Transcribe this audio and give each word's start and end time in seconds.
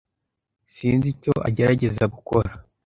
Sinzi 0.73 1.07
icyo 1.13 1.33
agerageza 1.47 2.03
gukora. 2.13 2.49